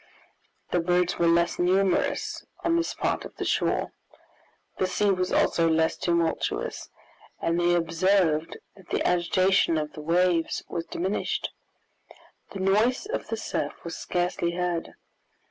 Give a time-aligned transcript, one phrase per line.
[0.71, 3.91] The birds were less numerous on this part of the shore;
[4.79, 6.89] the sea was also less tumultuous,
[7.39, 11.51] and they observed that the agitation of the waves was diminished.
[12.49, 14.93] The noise of the surf was scarcely heard.